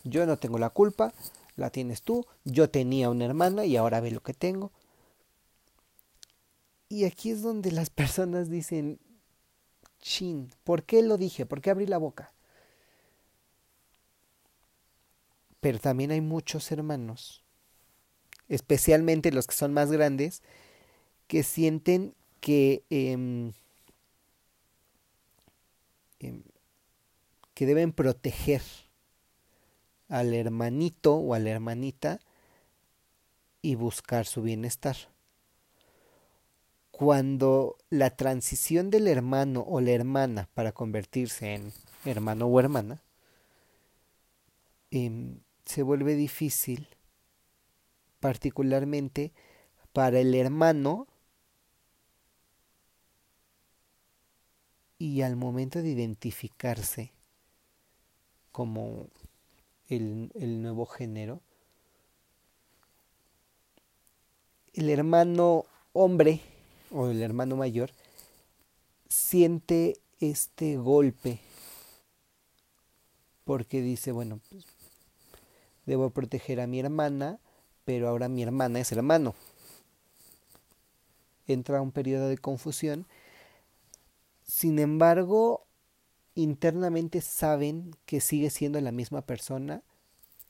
[0.03, 1.12] Yo no tengo la culpa,
[1.57, 4.73] la tienes tú, yo tenía una hermana y ahora ve lo que tengo.
[6.88, 8.99] Y aquí es donde las personas dicen,
[10.01, 11.47] chin, ¿por qué lo dije?
[11.47, 12.34] ¿Por qué abrí la boca?
[15.64, 17.42] Pero también hay muchos hermanos,
[18.50, 20.42] especialmente los que son más grandes,
[21.27, 23.55] que sienten que, em,
[26.18, 26.42] em,
[27.55, 28.61] que deben proteger
[30.11, 32.20] al hermanito o a la hermanita
[33.62, 34.96] y buscar su bienestar.
[36.90, 41.72] Cuando la transición del hermano o la hermana para convertirse en
[42.05, 43.03] hermano o hermana
[44.90, 46.88] em, se vuelve difícil,
[48.20, 49.33] particularmente
[49.92, 51.07] para el hermano
[54.98, 57.12] y al momento de identificarse
[58.53, 59.09] como
[59.88, 61.40] el, el nuevo género,
[64.72, 66.40] el hermano hombre
[66.90, 67.90] o el hermano mayor
[69.09, 71.40] siente este golpe
[73.44, 74.64] porque dice, bueno, pues,
[75.87, 77.38] debo proteger a mi hermana,
[77.85, 79.35] pero ahora mi hermana es hermano.
[81.47, 83.07] Entra un periodo de confusión.
[84.42, 85.66] Sin embargo,
[86.35, 89.83] internamente saben que sigue siendo la misma persona,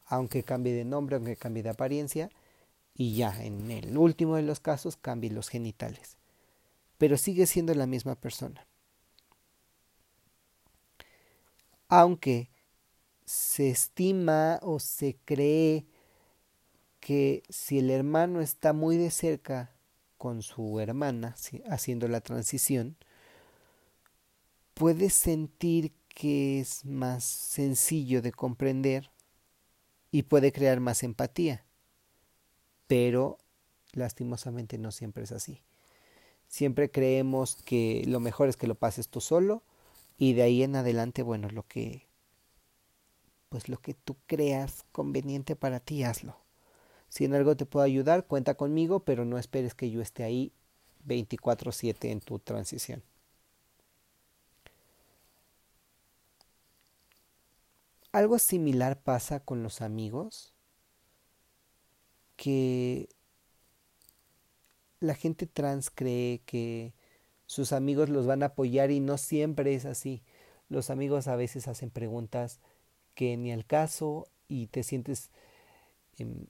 [0.07, 2.31] aunque cambie de nombre, aunque cambie de apariencia,
[2.95, 6.17] y ya, en el último de los casos, cambie los genitales.
[6.97, 8.67] Pero sigue siendo la misma persona.
[11.89, 12.49] Aunque
[13.25, 15.87] se estima o se cree
[17.01, 19.75] que si el hermano está muy de cerca
[20.17, 21.37] con su hermana,
[21.69, 22.97] haciendo la transición,
[24.73, 29.11] puede sentir que es más sencillo de comprender
[30.11, 31.65] y puede crear más empatía.
[32.87, 33.39] Pero
[33.93, 35.61] lastimosamente no siempre es así.
[36.49, 39.63] Siempre creemos que lo mejor es que lo pases tú solo
[40.17, 42.07] y de ahí en adelante, bueno, lo que
[43.55, 46.37] pues lo que tú creas conveniente para ti, hazlo.
[47.09, 50.51] Si en algo te puedo ayudar, cuenta conmigo, pero no esperes que yo esté ahí
[51.05, 53.05] 24/7 en tu transición.
[58.11, 60.53] Algo similar pasa con los amigos,
[62.35, 63.09] que
[64.99, 66.93] la gente trans cree que
[67.47, 70.25] sus amigos los van a apoyar y no siempre es así.
[70.69, 72.59] Los amigos a veces hacen preguntas
[73.15, 75.31] que ni al caso y te sientes
[76.19, 76.47] em,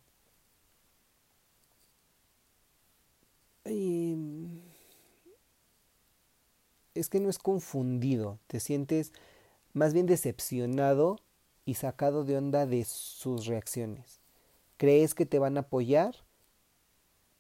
[6.95, 9.13] es que no es confundido, te sientes
[9.73, 11.19] más bien decepcionado
[11.67, 14.21] y sacado de onda de sus reacciones.
[14.77, 16.17] Crees que te van a apoyar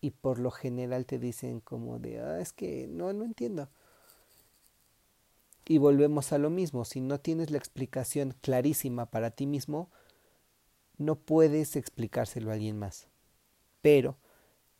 [0.00, 3.68] y por lo general te dicen como de, ah, es que no, no entiendo.
[5.66, 9.90] Y volvemos a lo mismo, si no tienes la explicación clarísima para ti mismo,
[10.98, 13.08] no puedes explicárselo a alguien más.
[13.80, 14.16] Pero,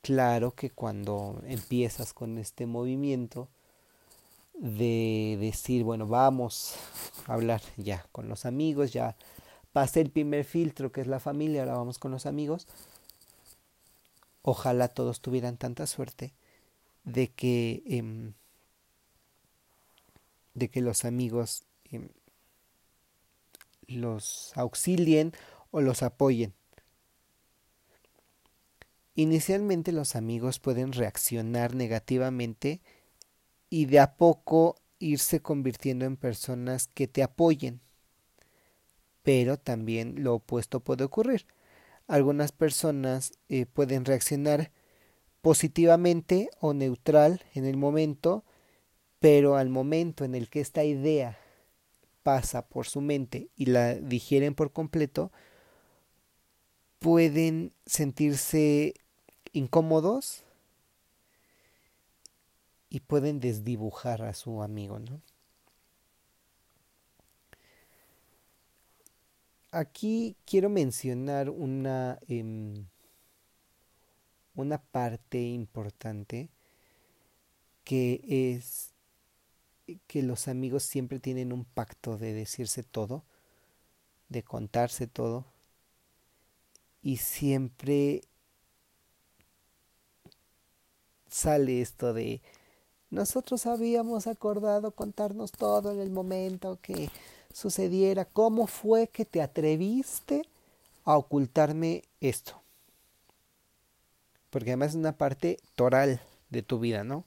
[0.02, 3.48] claro que cuando empiezas con este movimiento
[4.54, 6.76] de decir, bueno, vamos
[7.26, 9.16] a hablar ya con los amigos, ya
[9.72, 12.66] pasé el primer filtro que es la familia, ahora vamos con los amigos.
[14.42, 16.34] Ojalá todos tuvieran tanta suerte
[17.04, 18.34] de que em,
[20.54, 22.08] de que los amigos em,
[23.86, 25.32] los auxilien
[25.70, 26.54] o los apoyen.
[29.16, 32.80] Inicialmente los amigos pueden reaccionar negativamente
[33.70, 37.80] y de a poco irse convirtiendo en personas que te apoyen.
[39.22, 41.46] Pero también lo opuesto puede ocurrir.
[42.06, 44.72] Algunas personas eh, pueden reaccionar
[45.40, 48.44] positivamente o neutral en el momento
[49.24, 51.38] pero al momento en el que esta idea
[52.22, 55.32] pasa por su mente y la digieren por completo,
[56.98, 58.92] pueden sentirse
[59.54, 60.44] incómodos
[62.90, 65.22] y pueden desdibujar a su amigo, ¿no?
[69.70, 72.88] Aquí quiero mencionar una, em,
[74.54, 76.50] una parte importante
[77.84, 78.93] que es
[80.06, 83.24] que los amigos siempre tienen un pacto de decirse todo,
[84.28, 85.44] de contarse todo,
[87.02, 88.22] y siempre
[91.28, 92.40] sale esto de
[93.14, 97.10] nosotros habíamos acordado contarnos todo en el momento que
[97.52, 98.24] sucediera.
[98.24, 100.42] ¿Cómo fue que te atreviste
[101.04, 102.60] a ocultarme esto?
[104.50, 106.20] Porque además es una parte toral
[106.50, 107.24] de tu vida, ¿no?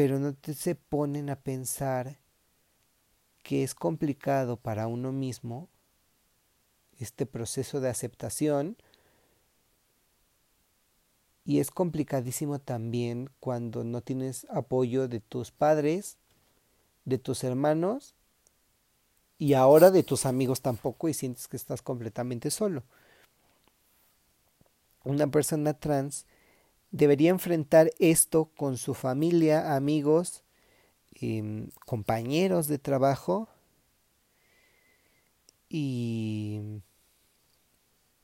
[0.00, 2.16] Pero no te se ponen a pensar
[3.42, 5.68] que es complicado para uno mismo
[6.98, 8.78] este proceso de aceptación
[11.44, 16.16] y es complicadísimo también cuando no tienes apoyo de tus padres,
[17.04, 18.14] de tus hermanos
[19.36, 22.84] y ahora de tus amigos tampoco y sientes que estás completamente solo.
[25.04, 26.24] Una persona trans
[26.90, 30.42] debería enfrentar esto con su familia, amigos,
[31.14, 33.48] em, compañeros de trabajo
[35.68, 36.60] y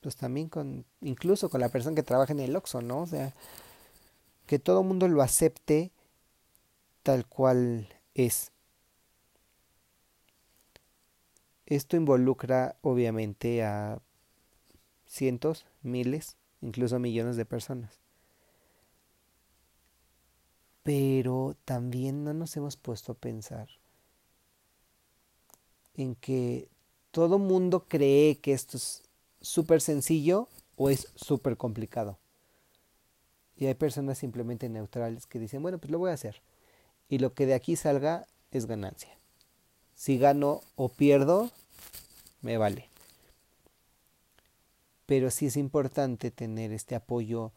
[0.01, 3.03] pues también con, incluso con la persona que trabaja en el Oxxo, ¿no?
[3.03, 3.35] O sea,
[4.47, 5.91] que todo el mundo lo acepte
[7.03, 8.53] tal cual es.
[11.67, 13.99] Esto involucra obviamente a
[15.07, 18.06] cientos, miles, incluso millones de personas.
[20.87, 23.69] Pero también no nos hemos puesto a pensar
[25.95, 26.69] en que
[27.11, 29.03] todo mundo cree que esto es
[29.41, 32.19] súper sencillo o es súper complicado.
[33.57, 36.41] Y hay personas simplemente neutrales que dicen, bueno, pues lo voy a hacer.
[37.09, 39.11] Y lo que de aquí salga es ganancia.
[39.97, 41.51] Si gano o pierdo,
[42.43, 42.91] me vale.
[45.05, 47.51] Pero sí es importante tener este apoyo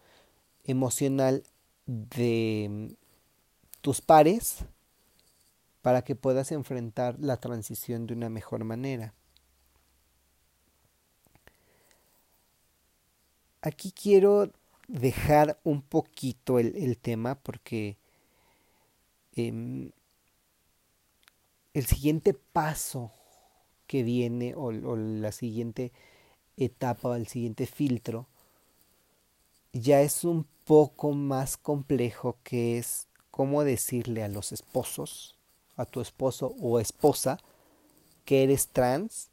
[0.65, 1.43] emocional
[1.85, 2.95] de
[3.81, 4.65] tus pares
[5.81, 9.13] para que puedas enfrentar la transición de una mejor manera.
[13.61, 14.51] aquí quiero
[14.87, 17.97] dejar un poquito el, tema porque
[19.35, 19.91] em,
[21.73, 23.11] el siguiente paso
[23.87, 25.91] que viene o, la siguiente
[26.57, 28.27] etapa o el siguiente filtro
[29.71, 33.07] ya es un poco más complejo que es
[33.39, 35.33] cómo decirle a los esposos,
[35.77, 37.39] a tu esposo o esposa
[38.25, 39.29] que eres trans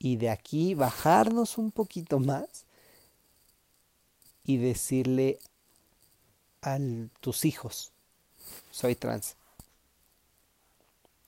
[0.00, 2.64] y de aquí bajarnos un poquito más
[4.42, 5.38] y decirle
[6.60, 6.80] a
[7.20, 7.92] tus hijos,
[8.72, 9.36] soy trans.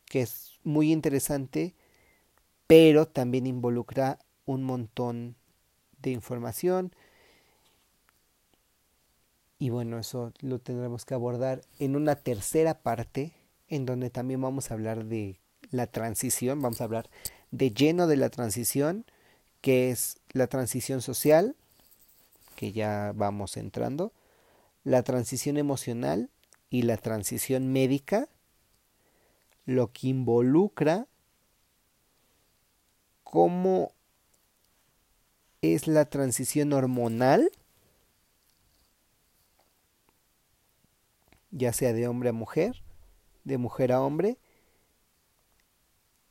[0.07, 1.77] Que es muy interesante,
[2.67, 5.37] pero también involucra un montón
[6.03, 6.93] de información.
[9.61, 13.35] Y bueno, eso lo tendremos que abordar en una tercera parte,
[13.69, 15.39] en donde también vamos a hablar de
[15.71, 17.11] la transición, vamos a hablar
[17.51, 19.05] de lleno de la transición,
[19.61, 21.57] que es la transición social,
[22.57, 24.15] que ya vamos entrando,
[24.83, 26.31] la transición emocional
[26.71, 28.29] y la transición médica,
[29.67, 31.07] lo que involucra
[33.25, 33.93] cómo
[35.61, 37.51] es la transición hormonal,
[41.51, 42.83] ya sea de hombre a mujer,
[43.45, 44.39] de mujer a hombre,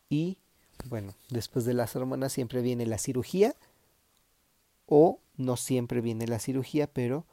[0.09, 0.39] y
[0.85, 3.55] bueno, después de las hormonas siempre viene la cirugía
[4.87, 7.25] o no siempre viene la cirugía, pero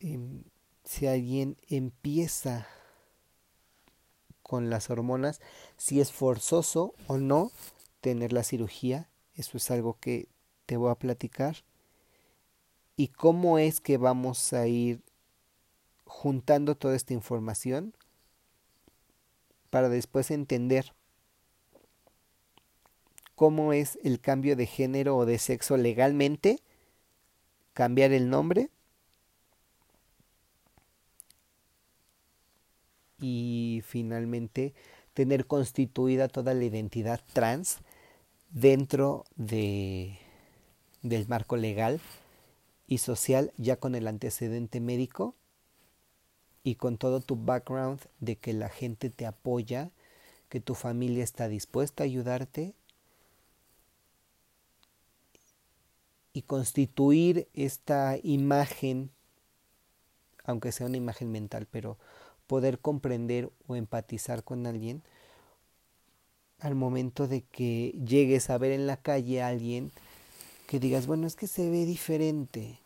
[0.00, 0.42] em,
[0.84, 2.66] si alguien empieza
[4.42, 5.40] con las hormonas,
[5.76, 7.52] si es forzoso o no
[8.00, 10.28] tener la cirugía, eso es algo que
[10.66, 11.58] te voy a platicar.
[12.96, 15.02] Y cómo es que vamos a ir
[16.10, 17.94] juntando toda esta información
[19.70, 20.92] para después entender
[23.36, 26.58] cómo es el cambio de género o de sexo legalmente,
[27.72, 28.68] cambiar el nombre
[33.18, 34.74] y finalmente
[35.14, 37.78] tener constituida toda la identidad trans
[38.50, 40.18] dentro de,
[41.02, 42.00] del marco legal
[42.88, 45.36] y social ya con el antecedente médico
[46.62, 49.90] y con todo tu background de que la gente te apoya,
[50.48, 52.74] que tu familia está dispuesta a ayudarte
[56.32, 59.10] y constituir esta imagen,
[60.44, 61.96] aunque sea una imagen mental, pero
[62.46, 65.02] poder comprender o empatizar con alguien
[66.58, 69.90] al momento de que llegues a ver en la calle a alguien
[70.66, 72.78] que digas, bueno, es que se ve diferente.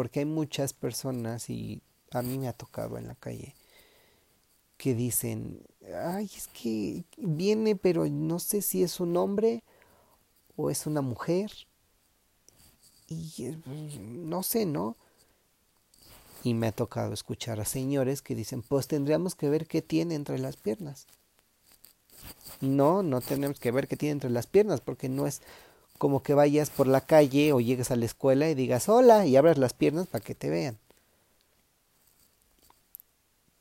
[0.00, 3.54] Porque hay muchas personas, y a mí me ha tocado en la calle,
[4.78, 5.60] que dicen,
[5.94, 9.62] ay, es que viene, pero no sé si es un hombre
[10.56, 11.52] o es una mujer
[13.08, 13.58] y
[14.00, 14.96] no sé, ¿no?
[16.44, 20.14] Y me ha tocado escuchar a señores que dicen, pues tendríamos que ver qué tiene
[20.14, 21.08] entre las piernas.
[22.62, 25.42] No, no tenemos que ver qué tiene entre las piernas, porque no es
[26.00, 29.36] como que vayas por la calle o llegues a la escuela y digas hola y
[29.36, 30.78] abras las piernas para que te vean.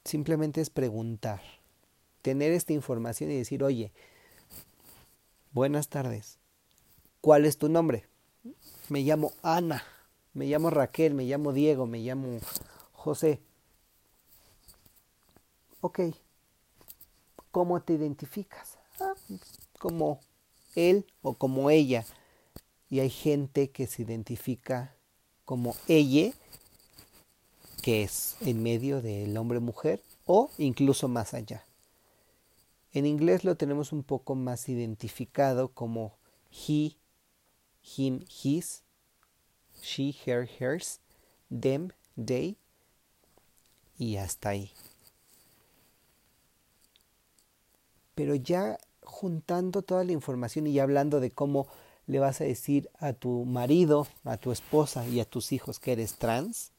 [0.06, 1.42] Simplemente es preguntar,
[2.22, 3.92] tener esta información y decir, oye,
[5.52, 6.38] buenas tardes,
[7.20, 8.06] ¿cuál es tu nombre?
[8.88, 9.84] Me llamo Ana,
[10.34, 12.40] me llamo Raquel, me llamo Diego, me llamo
[12.94, 13.42] José.
[15.82, 16.00] Ok,
[17.52, 18.78] ¿cómo te identificas?
[19.02, 19.14] Ah,
[19.78, 20.22] como
[20.76, 22.06] él o como ella
[22.90, 24.96] y hay gente que se identifica
[25.46, 26.34] como ella,
[27.82, 31.66] que es en medio del hombre-mujer, o incluso más allá.
[32.92, 36.18] En inglés lo tenemos un poco más identificado como
[36.52, 36.96] he,
[37.98, 38.84] him, his,
[39.82, 41.00] she, her, hers,
[41.50, 42.58] them, they,
[43.98, 44.72] y hasta ahí.
[48.16, 51.68] Pero ya juntando toda la información y ya hablando de cómo
[52.10, 55.92] le vas a decir a tu marido, a tu esposa y a tus hijos que
[55.92, 56.72] eres trans,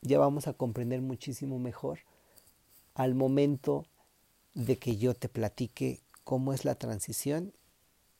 [0.00, 1.98] ya vamos a comprender muchísimo mejor
[2.94, 3.84] al momento
[4.54, 7.52] de que yo te platique cómo es la transición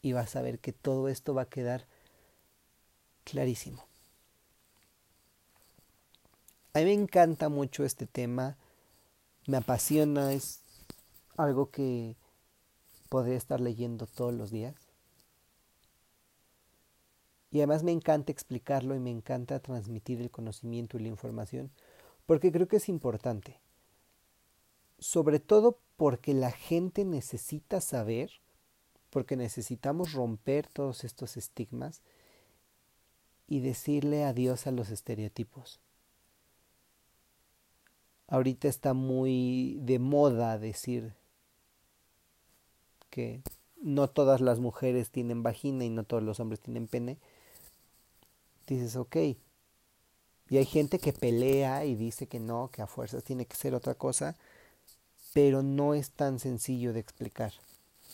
[0.03, 1.87] y vas a ver que todo esto va a quedar
[3.23, 3.85] clarísimo.
[6.75, 8.57] A mí me encanta mucho este tema,
[9.47, 10.63] me apasiona, es
[11.37, 12.17] algo que
[13.09, 14.75] podría estar leyendo todos los días.
[17.53, 21.71] Y además me encanta explicarlo y me encanta transmitir el conocimiento y la información
[22.27, 23.61] porque creo que es importante.
[24.99, 28.31] Sobre todo porque la gente necesita saber,
[29.11, 32.03] porque necesitamos romper todos estos estigmas
[33.49, 35.81] y decirle adiós a los estereotipos.
[38.29, 41.13] Ahorita está muy de moda decir
[43.11, 43.43] que
[43.83, 47.19] no todas las mujeres tienen vagina y no todos los hombres tienen pene
[48.67, 49.17] dices, ok.
[50.49, 53.75] Y hay gente que pelea y dice que no, que a fuerzas tiene que ser
[53.75, 54.37] otra cosa,
[55.33, 57.53] pero no es tan sencillo de explicar.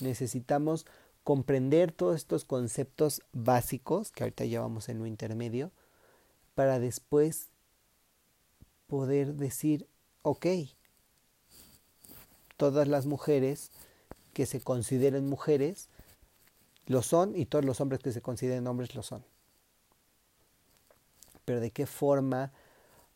[0.01, 0.87] Necesitamos
[1.25, 5.73] comprender todos estos conceptos básicos, que ahorita ya vamos en lo intermedio,
[6.55, 7.49] para después
[8.87, 9.89] poder decir,
[10.23, 10.47] ok,
[12.57, 13.71] todas las mujeres
[14.33, 15.89] que se consideren mujeres
[16.87, 19.25] lo son y todos los hombres que se consideren hombres lo son
[21.49, 22.53] pero ¿de qué forma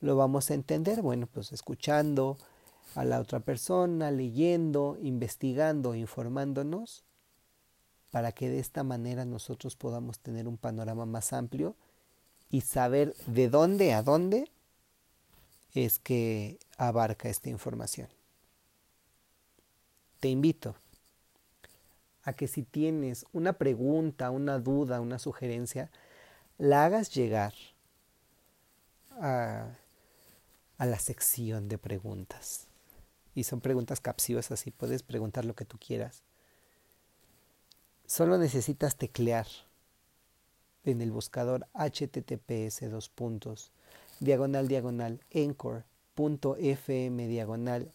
[0.01, 1.03] lo vamos a entender?
[1.03, 2.39] Bueno, pues escuchando
[2.95, 7.05] a la otra persona, leyendo, investigando, informándonos,
[8.11, 11.77] para que de esta manera nosotros podamos tener un panorama más amplio
[12.49, 14.51] y saber de dónde a dónde
[15.75, 18.09] es que abarca esta información.
[20.21, 20.75] Te invito
[22.23, 25.91] a que si tienes una pregunta, una duda, una sugerencia,
[26.57, 27.53] la hagas llegar
[29.21, 29.77] a,
[30.79, 32.67] la sección de preguntas.
[33.35, 36.23] Y son preguntas capciosas y puedes preguntar lo que tú quieras.
[38.07, 39.47] Solo necesitas teclear
[40.85, 43.71] en el buscador https dos puntos
[44.19, 45.69] diagonal diagonal encore.fm
[47.29, 47.93] diagonal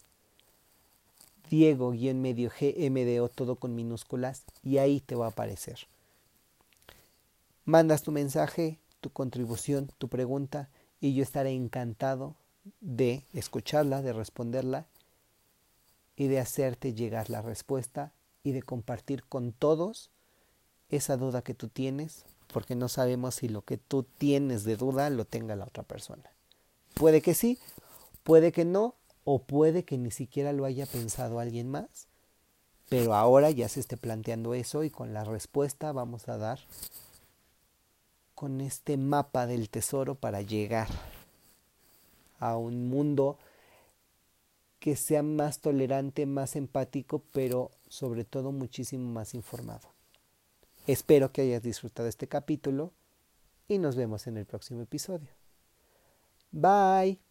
[1.50, 5.80] Diego guion medio GMDO todo con minúsculas y ahí te va a aparecer.
[7.64, 10.68] Mandas tu mensaje, tu contribución, tu pregunta
[11.00, 12.34] y yo estaré encantado
[12.80, 14.86] de escucharla, de responderla
[16.16, 20.10] y de hacerte llegar la respuesta y de compartir con todos
[20.88, 25.10] esa duda que tú tienes, porque no sabemos si lo que tú tienes de duda
[25.10, 26.30] lo tenga la otra persona.
[26.94, 27.58] Puede que sí,
[28.24, 28.94] puede que no,
[29.24, 32.08] o puede que ni siquiera lo haya pensado alguien más,
[32.88, 36.60] pero ahora ya se esté planteando eso y con la respuesta vamos a dar
[38.38, 40.86] con este mapa del tesoro para llegar
[42.38, 43.36] a un mundo
[44.78, 49.88] que sea más tolerante, más empático, pero sobre todo muchísimo más informado.
[50.86, 52.92] Espero que hayas disfrutado este capítulo
[53.66, 55.30] y nos vemos en el próximo episodio.
[56.52, 57.27] Bye.